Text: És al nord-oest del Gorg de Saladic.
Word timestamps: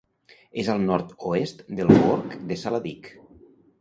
És 0.61 0.69
al 0.75 0.79
nord-oest 0.85 1.61
del 1.81 1.93
Gorg 1.99 2.33
de 2.53 2.59
Saladic. 2.63 3.13